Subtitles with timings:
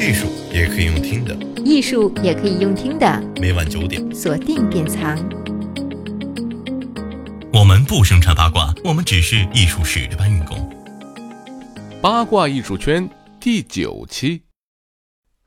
[0.00, 3.22] 艺术也可以用听的，艺术也可以用听的。
[3.40, 5.18] 每晚九点，锁定典藏。
[7.52, 10.68] 我们不生产八卦，我们只是艺术史的搬运工。
[12.00, 13.08] 八卦艺术圈
[13.40, 14.42] 第九期，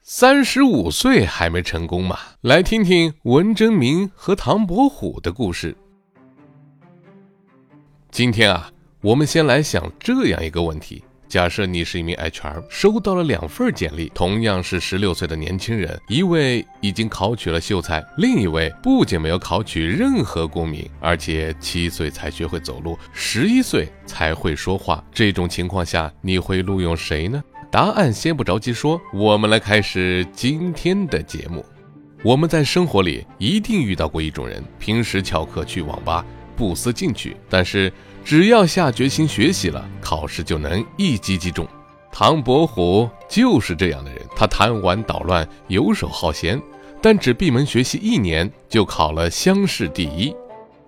[0.02, 2.18] 三十五岁还没成功嘛？
[2.42, 5.76] 来听听文征明和唐伯虎的故事。
[8.12, 8.72] 今天啊，
[9.02, 11.04] 我们先来想这样一个问题。
[11.30, 25.04] 假设你是一名 HR，收到了两份简历，同样是十六岁的年轻人，一位已经考取了秀才，另一位不仅没有考取任何功名，而且七岁才学会走路，十一岁才会说话。
[25.14, 27.44] 这种情况下，你会录用谁呢？
[27.70, 31.64] 答案先不着急说，我们来开始今天的节目。
[32.24, 36.26] 我们在生活里一定遇到过一种人，平时翘课去网吧，
[36.60, 37.90] 不思进取，但是。
[38.22, 41.66] 只要下决心学习了，考试就能一击即中。
[42.12, 46.62] 唐伯虎就是这样的人，他贪玩捣乱，游手好闲，
[47.02, 50.36] 但只闭门学习一年就考了乡试第一。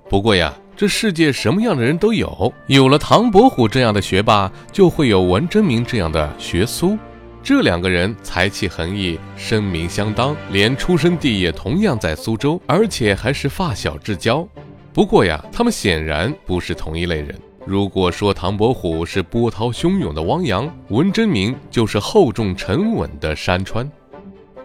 [0.07, 6.95] 不过呀，这世界什么样的人都有，有了唐伯虎这样的学霸，就会有文征明这样的学苏。
[7.41, 14.47] 这两个人才气横溢，声名相当，连出生地也同样在苏州，而且还是发小至交。
[14.93, 17.33] 不过呀，他们显然不是同一类人。
[17.65, 23.89] 如果说唐伯虎是波涛汹涌的汪洋，文征明就是厚重沉稳的山川。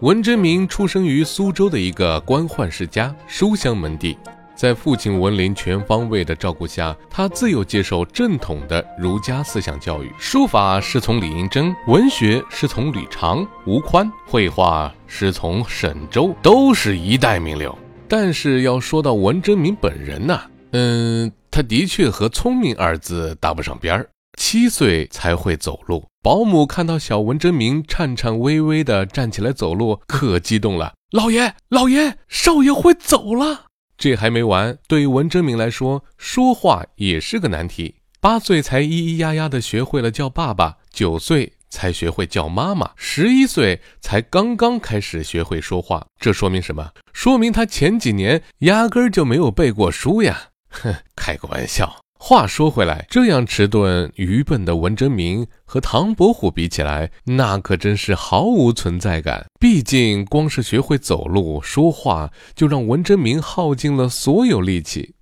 [0.00, 4.16] 文征明出生于苏州的一个官宦世家，书香门第，
[4.54, 10.12] 在父亲文林全方位的照顾下，他自幼接受正统的儒家思想教育。
[10.18, 17.76] 书法是从李银珍，文学是从吕长、吴宽，绘画是从沈周，都是一代名流。
[18.08, 20.40] 但是要说到文征明本人呢，
[20.72, 24.08] 嗯，他的确和聪明二字搭不上边儿。
[24.38, 30.92] 七岁才会走路，保姆看到小文征明颤颤巍巍地站起来走路，可激动了。
[31.10, 33.64] 老爷，老爷，少爷会走了。
[33.96, 37.94] 这还没完，对于文征明来说，说话也是个难题。
[38.20, 41.54] 八岁才咿咿呀呀地学会了叫爸爸，九岁。
[41.68, 46.90] 才学会叫妈妈，十一岁才刚刚开始学会说话，这说明什么？
[47.12, 50.48] 说明他前几年压根儿就没有背过书呀！
[50.70, 51.96] 哼，开个玩笑。
[52.18, 59.46] 话说回来，这样迟钝愚笨的文征明和唐伯虎比起来，那可真是毫无存在感。
[59.60, 65.14] 毕竟，光是学会走路、说话，就让文征明耗尽了所有力气。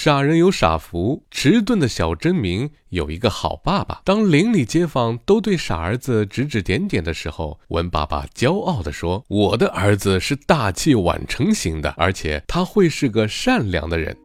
[0.00, 4.00] 傻人有傻福，迟钝的小真明有一个好爸爸。
[4.04, 14.16] 当邻里街坊都对傻儿子指指点点的时候，文爸爸骄傲地说：“我的儿子是大器晚成型的，而且他会是个善良的人。”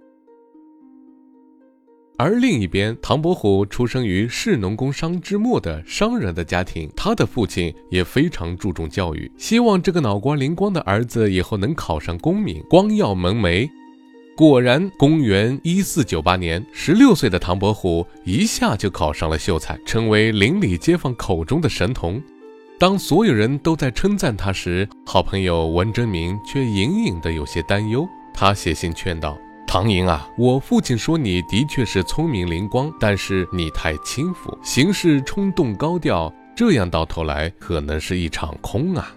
[2.19, 13.67] 而另一边，唐伯虎出生于士农工商之末的商人的家庭，他的父亲也非常注重教育，希望这个脑瓜灵光的儿子以后能考上功名，光耀门楣。
[14.35, 22.19] 果然，公元一四九八年，十六岁的唐伯虎一下就考上了秀才，成为邻里街坊口中的神童。
[22.79, 28.09] 当所有人都在称赞他时，好朋友文征明却隐隐的有些担忧。
[28.33, 39.13] 他写信劝道：“唐寅啊，我父亲说你的确是聪明灵光，但是你太轻浮，行事冲动高调，这样到头来可能是一场空啊。”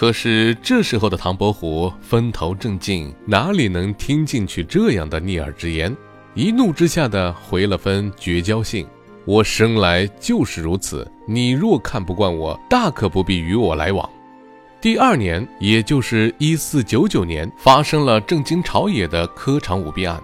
[0.00, 5.94] 可是这时候的唐伯虎风头正劲，哪里能听进去这样的逆耳之言？
[6.32, 8.86] 一怒之下的回了封绝交信
[9.28, 14.08] ：“我生来就是如此，你若看不惯我，大可不必与我来往。”
[14.80, 20.18] 第二年，也就是一四九九年，发生了震惊朝野的科场舞弊案。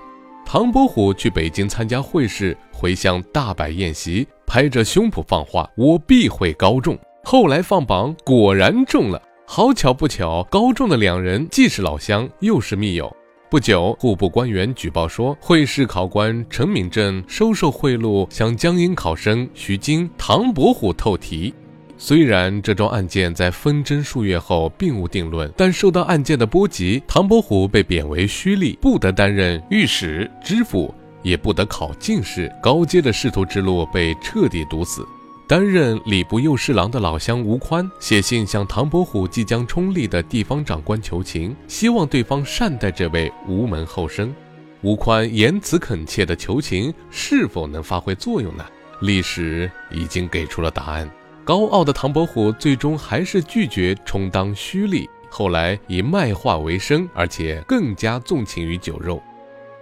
[0.47, 9.21] 唐伯虎去北京参加会试，回乡大摆宴席，拍着胸脯放话：“我必会高中。”后来放榜，果然中了。
[9.49, 13.17] 好巧不巧，高中的两人既是老乡，又是密友。
[13.49, 21.55] 不久，户部官员举报说，会试考官陈敏正收受贿赂，向江阴考生徐经、唐伯虎透题。
[21.97, 30.93] 虽然这桩案件在纷争数月后并无定论，但受到案件的波及，唐伯虎被贬为胥吏，不得担任御史、知府，
[31.23, 35.07] 也不得考进士，高阶的仕途之路被彻底堵死。
[35.49, 44.35] 担任礼部右侍郎的老乡吴宽写信向唐伯虎即将冲立的地方长官求情，希望对方善待这位吴门后生。
[44.83, 48.65] 吴宽言辞恳切的求情是否能发挥作用呢？
[49.01, 51.09] 历史已经给出了答案。
[51.45, 59.23] 高傲的唐伯虎最终还是拒绝充当胥吏，后来以卖画为生，而且更加纵情于酒肉。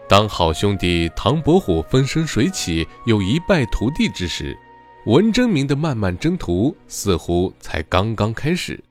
[0.06, 4.54] 当好兄弟唐伯虎风生水起，又一败涂地之时。
[5.06, 8.82] 文征明的漫漫征途似乎才刚刚开始。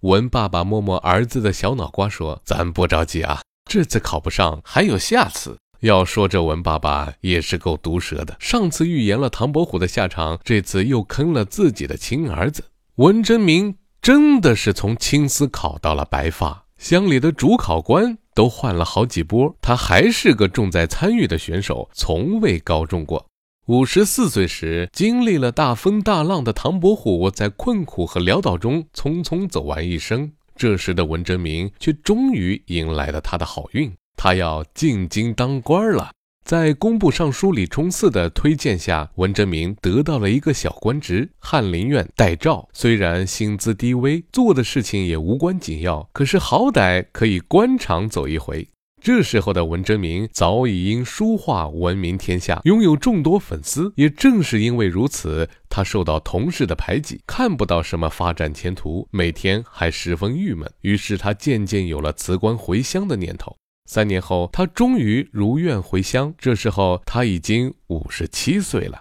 [0.00, 12.64] 文爸爸摸摸儿子的小脑瓜说：“咱不着急啊，这次考不上还有下次。”要说这文爸爸也是够毒舌的，上次预言了唐伯虎的下场，这次又坑了自己的亲儿子。
[12.94, 23.26] 文征明真的是从青丝考到了白发，乡里的主考官都换了好几波，他还是个重在参与的选手，从未高中过。
[23.72, 30.30] 五十四岁时，经历了大风大浪的唐伯虎，在困苦和潦倒中匆匆走完一生。
[30.54, 33.90] 这时的文征明却终于迎来了他的好运。
[34.14, 36.10] 他要进京当官了，
[36.44, 42.68] 在工部尚书李冲嗣的推荐下，文征明得到了一个小官职——翰林院待诏。
[42.74, 48.68] 虽然薪资低微，做的事情也无关紧要，可是好歹可以官场走一回。
[49.04, 53.92] 这时候的文征明早已因书画闻名天下，拥有众多粉丝。
[53.96, 60.72] 也正是因为如此，他受到同事的排挤，看不到什么发展前途，每天还十分郁闷。
[60.82, 63.56] 于是他渐渐有了辞官回乡的念头。
[63.90, 66.32] 三年后，他终于如愿回乡。
[66.38, 69.00] 这时候，他已经五十七岁了。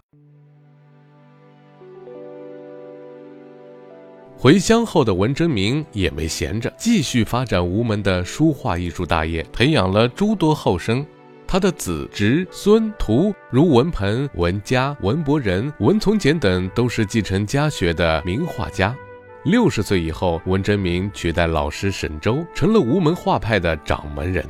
[4.42, 11.06] 回乡后的文征明也没闲着，继续发展吴门的书画艺术大业，培养了诸多后生。
[11.46, 18.96] 他的子侄孙徒如文鹏、文嘉、文伯仁、文从简等，都是继承家学的名画家。
[19.44, 24.44] 六十岁以后，文征明取代老师沈周，成了吴门画派的掌门人。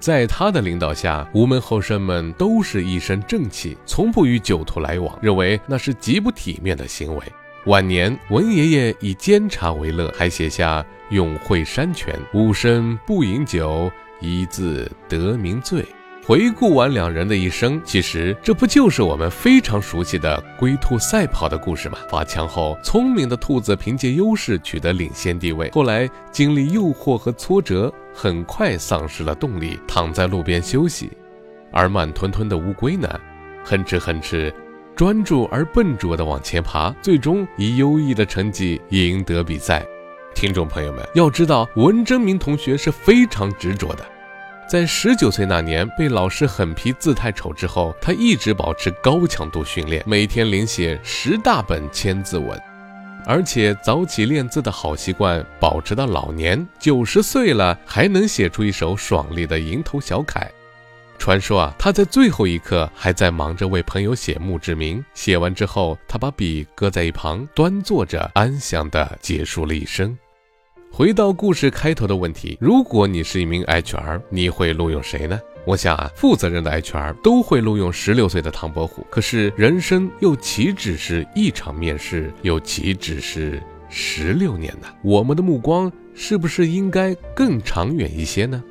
[0.00, 7.22] 在他的领导下，吴门后生们都是一身正气，从不与酒徒来往，认为那是极不体面的行为。
[7.68, 10.82] 晚年，文爷爷以煎茶为乐，还写下
[11.12, 13.92] “永会山泉，吾身不饮酒，
[14.22, 15.84] 一字得名醉”。
[16.24, 21.98] 回顾完两人的一生，其实这不就是我们非常熟悉的龟兔赛跑的故事吗？
[22.08, 31.08] 发枪后，聪明的兔子凭借优势取得领先地位，后来经历诱惑和挫折，很快丧失了动力，躺在路边休息；
[31.70, 33.20] 而慢吞吞的乌龟呢，
[33.62, 34.50] 哼哧哼哧，
[34.98, 39.86] 专注而笨拙地往前爬，最终以优异的成绩赢得比赛。
[40.34, 44.04] 听众朋友们，要知道文征明同学是非常执着的。
[44.68, 52.60] 在十九岁那年被老师狠批字太丑之后，他一直保持高强度训练，每天临写十大本千字文，
[53.24, 60.50] 而且早起练字的好习惯保持到老年九十岁了，还能写出一首爽利的蝇头小楷。
[61.18, 70.16] 传说啊，他在最后一刻还在忙着为朋友写墓志铭，写完之后，他把笔搁在一旁，端坐着，安详地结束了一生。
[70.90, 75.38] 回到故事开头的问题，如果你是一名 HR，你会录用谁呢？
[75.66, 79.06] 我想啊，负责任的 HR 都会录用十六岁的唐伯虎。
[79.10, 84.88] 可是人生又岂止是一场面试，又岂止是十六年呢？
[85.02, 88.64] 我们的目光是不是应该更长远一些呢？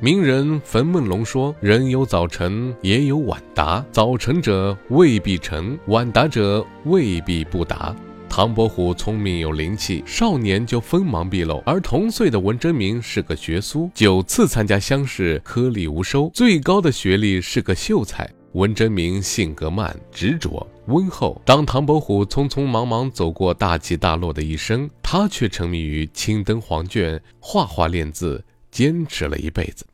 [0.00, 3.84] 名人冯梦龙说：“人有早成，也有晚达。
[3.90, 7.92] 早成者未必成，晚达者未必不达。”
[8.30, 18.30] 唐伯虎聪明有灵气，少年就锋芒毕露；而同岁的文征明是个学苏，九次参加乡试，颗粒无收，最高的学历是个秀才。
[18.52, 21.40] 文征明性格慢、执着、温厚。
[21.44, 28.42] 当唐伯虎匆匆忙忙走过大起大落的一生，他却沉迷于青灯黄卷、画画练字，
[28.78, 29.84] 坚持了一辈子。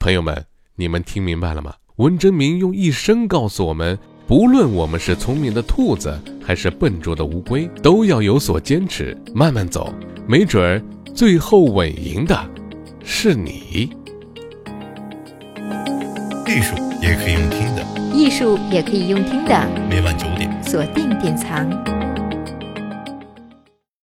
[0.00, 1.72] 朋友们，你们听明白了吗？
[1.98, 3.96] 文征明用一生告诉我们。
[4.26, 6.12] 不论我们是聪明的兔子，
[6.44, 9.94] 还是笨拙的乌龟，都要有所坚持，慢慢走，
[10.26, 10.82] 没准儿
[11.14, 12.36] 最后稳赢的
[13.04, 13.92] 是你。
[16.48, 19.70] 艺术也可以用听的，艺术也可以用听的。
[19.88, 21.95] 每晚九点，锁定典藏。